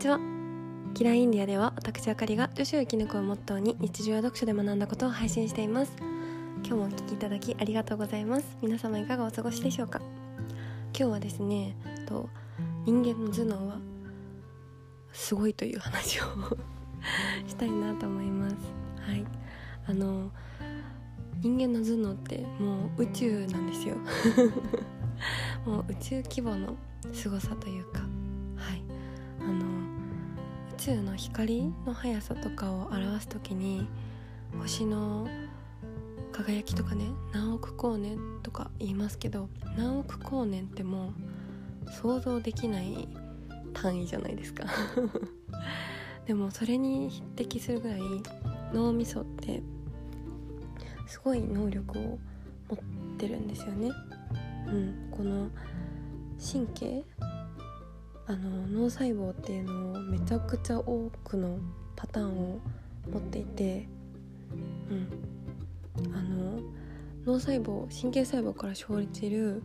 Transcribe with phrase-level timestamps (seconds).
[0.00, 0.18] ちは。
[0.94, 5.92] キラーインディアでは私あかりが女子を生き抜くをモットーに日常や読書で学んだことを配信しています。
[6.64, 8.56] 今日もお聞きいただきありがとうございます。
[8.62, 10.00] 皆様いかがお過ごしでしょうか？
[10.98, 11.76] 今日はですね
[12.08, 12.30] と
[12.86, 13.76] 人間の頭脳は
[15.12, 16.24] すごいという話を
[17.46, 18.56] したいなと思います。
[19.02, 19.22] はい。
[19.86, 20.30] あの
[21.42, 23.96] 人間の頭脳ってもう宇宙なんですよ。
[25.66, 26.74] もう宇宙規模の
[27.12, 28.00] 凄さというか。
[28.56, 28.82] はい。
[29.42, 29.69] あの
[30.80, 33.86] 宙の光の速さとかを表す時に
[34.58, 35.28] 星の
[36.32, 41.12] 輝きとかね何億光年とか言いますけど何億光年っても
[41.86, 43.06] う想像できない
[43.74, 44.64] 単位じゃないですか
[46.24, 48.00] でもそれに匹敵するぐらい
[48.72, 49.62] 脳みそって
[51.06, 52.18] すごい能力を持
[52.76, 53.90] ってるんですよね。
[54.66, 55.50] うん、この
[56.40, 57.04] 神経
[58.30, 61.58] あの脳細胞っていうのをめちゃくちゃ多くの
[61.96, 62.60] パターンを
[63.12, 63.88] 持っていて、
[64.88, 66.60] うん、あの
[67.26, 69.64] 脳細胞神経細胞から生じる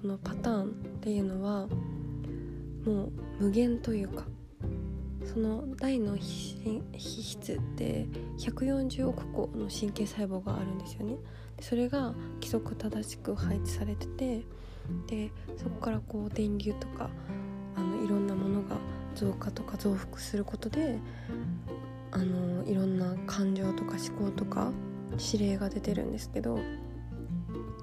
[0.00, 0.66] このパターンっ
[1.02, 1.66] ていうのは
[2.86, 4.24] もう無限というか
[5.26, 8.06] その大の皮質って
[8.38, 11.16] 140億個の神経細胞があるんですよね。
[11.60, 14.42] それが規則正しく配置されてて
[15.06, 17.10] でそこからこう電流とか
[18.06, 18.76] いろんなものが
[19.16, 20.98] 増加とか増幅することで
[22.12, 24.70] あのいろんな感情とか思考とか
[25.32, 26.60] 指令が出てるんですけど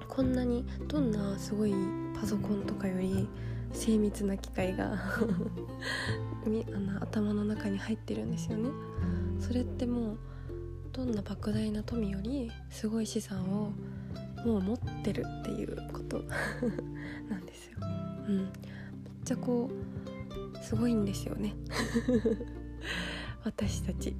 [0.08, 1.74] こんなにどんなすごい
[2.18, 3.28] パソコンとかより
[3.72, 8.70] 精密な機械が あの頭の中に入ってるんですよね。
[9.40, 10.18] それってもう
[10.92, 13.72] どんな莫大な富よりすごい資産を
[14.46, 16.22] もう持ってるっていうこと
[17.28, 17.78] なんですよ。
[18.28, 18.46] うん、めっ
[19.24, 20.03] ちゃこう
[20.64, 21.54] すごいんですよね
[23.44, 24.16] 私たち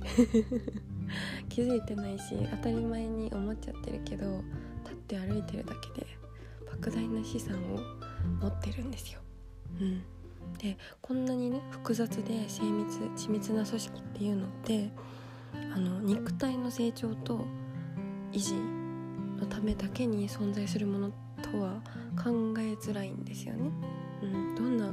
[1.48, 4.42] 気づいてないし当たり前に思っちゃってるけど
[4.84, 6.06] 立って歩いてるだけで
[6.80, 7.78] 莫大な資産を
[8.42, 9.20] 持ってるんですよ。
[9.80, 10.02] うん、
[10.58, 14.90] でこんなにね複雑で精密緻密な組織っていうのって
[15.74, 17.44] あの肉体の成長と
[18.32, 18.54] 維持
[19.40, 21.80] のためだけに存在するものとは
[22.22, 23.70] 考えづらいんですよね。
[24.22, 24.92] うん、どんな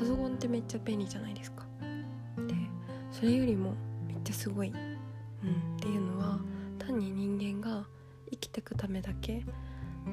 [0.00, 1.66] パソコンってめっちゃ便利じゃないですか。
[2.48, 2.54] で
[3.12, 3.74] それよりも
[4.08, 6.40] めっちゃすごい、うん、っていうのは
[6.78, 7.84] 単に人間が
[8.30, 9.44] 生きてくためだけ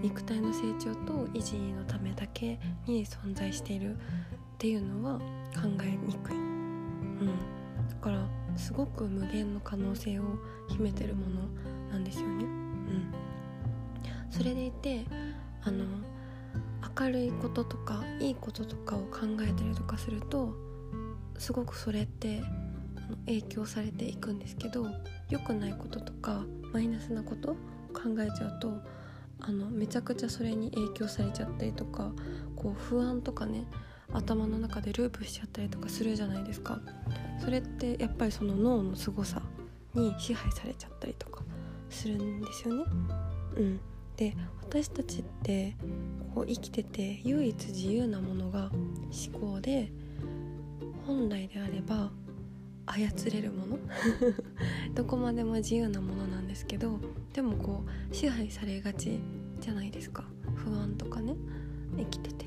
[0.02, 4.00] 肉体の成長と維持のためだけに存在しているっ
[4.58, 5.20] ていうのは
[5.56, 7.28] 考えにくい、うん、
[7.88, 8.28] だから
[8.58, 10.24] すごく無限の可能性を
[10.68, 11.48] 秘めてるもの
[11.92, 12.44] なんですよね。
[12.44, 13.14] うん、
[14.30, 15.06] それでいて
[15.64, 15.86] あの
[17.00, 20.53] 明るいこととかいいこととかを考えたりとかすると
[21.38, 22.41] すごくそれって
[23.25, 24.88] 影響されていくんですけど
[25.30, 26.44] 良くないこととか
[26.74, 27.50] マイナスなこと
[27.94, 28.74] 考えちゃうと
[29.40, 32.12] あのめちゃくちゃそれに影響されちゃったりとか
[32.56, 33.66] こう不安とかね
[34.12, 36.80] 頭の中でループしちゃったりとかするじゃないですか
[37.44, 39.41] それってやっぱりその脳の凄さ
[39.94, 41.44] に支配されちゃったりとか
[41.90, 42.84] するんですよね。
[43.57, 43.80] うん、
[44.18, 45.76] で私たちって
[46.36, 48.70] こう生きてて唯一自由なものが
[49.32, 49.92] 思考で
[51.06, 52.12] 本来であれば
[52.86, 53.80] 操れるもの？
[54.96, 57.00] どこまでも自由なものなんですけど
[57.34, 59.20] でもこう支配されがち
[59.60, 60.26] じゃないですか。
[60.56, 61.36] 不安とかね。
[61.96, 62.46] 生きてて、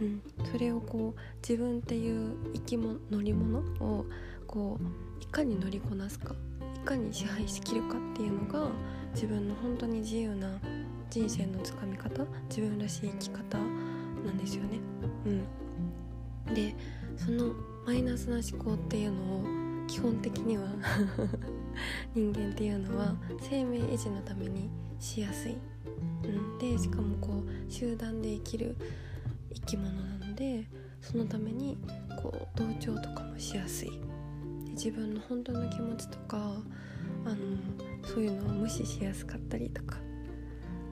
[0.00, 4.06] うん、それをこう自分っていう生き物乗り物を
[4.46, 6.34] こういかに乗りこなすか
[6.76, 8.70] いかに支配しきるかっていうのが
[9.14, 10.58] 自分の本当に自由な
[11.10, 14.78] 人生のつかみ方自分らしい生き方なんですよね。
[15.26, 16.74] うん、で
[17.16, 17.54] その
[17.86, 20.68] マイナスな思考っていうのを基本的には
[22.14, 25.56] 人間っていうのは生命維持のためにしやすい、
[26.24, 28.76] うん、でしかもこう集団で生きる
[29.54, 30.68] 生き物なので
[31.00, 31.78] そのために
[32.22, 33.90] こう同調とかもしやすい。
[34.72, 36.62] 自分の本当の気持ちとか
[37.24, 37.36] あの
[38.04, 40.07] そういうのを無視しやすかったりとか。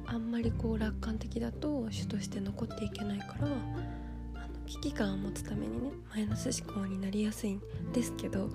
[0.06, 7.62] あんまりこう楽観的だと主として残っていけないからあの危機感を持つためにねマイナス思考になりやすいん
[7.92, 8.50] ですけど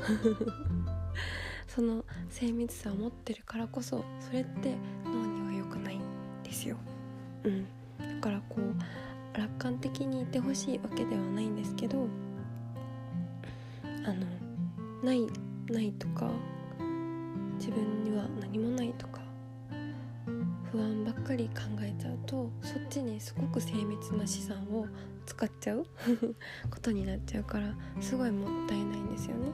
[1.67, 4.75] その精密さを持ってるからこそそれって
[5.05, 6.01] 脳には良くないん
[6.43, 6.77] ですよ。
[7.43, 7.65] うん、
[7.97, 12.07] だからこう楽観的にいてほしいわけではないんですけど
[13.83, 14.25] あの
[15.03, 15.27] ない
[15.69, 16.29] ないとか
[17.57, 18.80] 自分には何もない
[21.31, 24.85] かり考えちゃうとそっちにすごく精密な資産を
[25.25, 25.85] 使っちゃう
[26.69, 29.47] ことになっちゃうからすごいもったいないんですよね。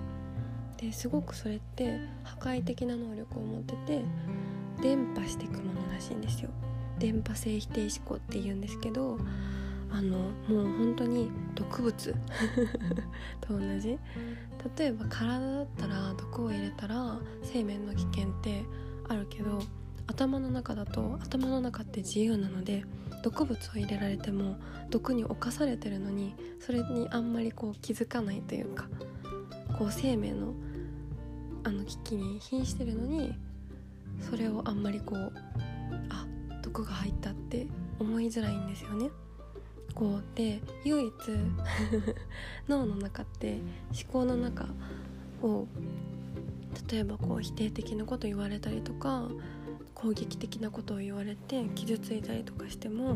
[0.78, 4.02] ですごくそれって破壊的な能力を持ってて
[4.82, 6.50] 伝播していくものらしいんですよ。
[6.98, 9.20] 電波性否定思考って言うんですけど
[9.92, 10.18] あの
[10.50, 12.16] もう本当に毒物
[13.42, 14.00] と同じ
[14.78, 18.66] 例えば体だったら毒を入れたら生命の危険って
[19.08, 19.60] あるけど
[20.08, 22.84] 頭の中だと頭の中って自由なので
[23.24, 24.58] 毒物を入れられても
[24.90, 28.88] 毒に侵されてるのにそれにあんまりこう気づかないというか
[29.78, 30.54] こう生命の
[31.64, 33.34] あの危機に瀕してるのに
[34.22, 35.34] それをあんまりこう
[36.10, 36.26] あ
[36.64, 37.68] 毒が入ったって
[38.00, 39.10] 思いづらいんですよね。
[39.94, 41.12] こうで唯一
[42.70, 43.60] 脳の中って
[43.92, 44.68] 思考の中
[45.42, 45.68] を
[46.90, 49.28] 例えばこう否定的なこと言われたりとか
[49.98, 53.16] 攻撃的なことを言われて傷ついたりとかしても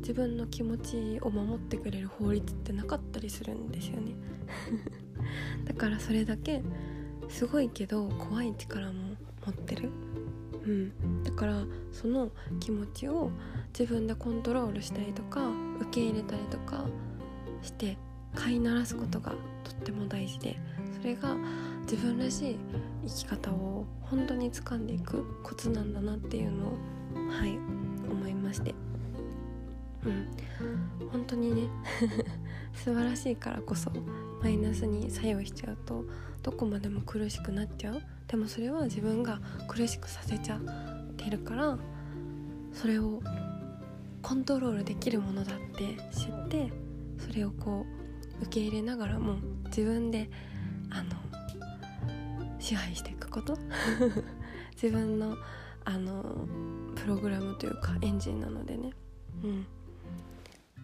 [0.00, 4.12] 自分の気持ちを守ってくれる法律ってなかったりするんですよね。
[5.64, 6.62] だからそれだけ
[7.30, 9.88] すごいけど怖い力も持ってる。
[10.66, 12.30] うん、だからその
[12.60, 13.30] 気持ちを
[13.78, 15.48] 自分でコントロールしたりとか
[15.80, 16.84] 受け入れたりとか
[17.62, 17.96] して
[18.34, 19.32] 飼いならすことが
[19.64, 20.58] とっても大事で
[20.98, 21.34] それが
[21.90, 22.56] 自分らしい
[23.04, 26.70] 生き方を本当に掴んでいくコツなんだなっていうのを
[27.28, 27.58] はい
[28.08, 28.72] 思いまして。
[30.06, 30.28] うん。
[31.10, 31.68] 本当にね
[32.72, 33.90] 素晴らしいからこそ
[34.40, 36.04] マイナスに作用しちゃうと
[36.44, 38.00] どこまでも苦しくなっちゃう。
[38.28, 40.60] でもそれは自分が苦しくさせちゃっ
[41.16, 41.76] てるから
[42.72, 43.20] それを
[44.22, 46.72] コントロールできるものだって知って
[47.18, 47.84] それをこ
[48.40, 50.30] う受け入れながらも自分で
[50.90, 51.29] あの
[52.60, 53.56] 支配していくこと？
[54.80, 55.36] 自分の
[55.84, 56.46] あの
[56.94, 58.90] プログラムというかエンジンなのでね。
[59.42, 59.66] うん。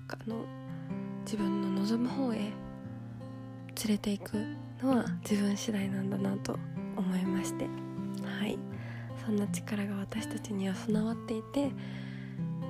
[0.08, 0.44] あの
[1.24, 2.52] 自分の望む方へ連
[3.88, 4.32] れていく
[4.82, 6.58] のは自分次第なんだなと
[6.96, 7.66] 思いまして。
[8.24, 8.58] はい。
[9.24, 11.72] そんな力が私たちには備わっていて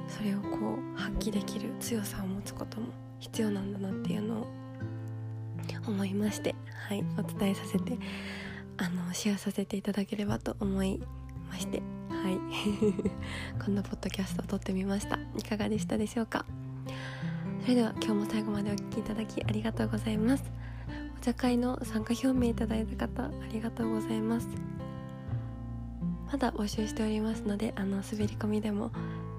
[0.09, 2.87] それをこう発揮できる強さを持つことも
[3.19, 4.47] 必要なんだなっていうのを
[5.87, 6.55] 思いまして。
[6.89, 7.05] はい。
[7.19, 7.99] お伝えさせて
[8.79, 11.01] あのシェアさせていただければと思い
[11.51, 11.83] まして。
[12.11, 12.39] はい。
[13.65, 15.19] こんなポッドキャストを撮ってみました。
[15.39, 16.45] いかがでしたでしょうか？
[17.63, 20.45] それでは今日も最後までお聴きいただきありがとうございます。
[21.17, 24.49] お茶会の参加表明いただいた方ありがとうございます。
[26.31, 28.91] まだ募集しておりますのであの滑り込みでも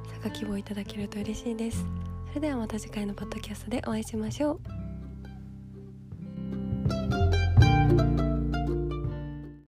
[0.10, 1.86] 参加希望いただけると嬉しいです。
[2.30, 4.77] それではまた次回のポッドキャストでお会いしましょう。